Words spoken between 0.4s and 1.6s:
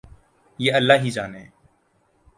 یہ اللہ ہی جانے۔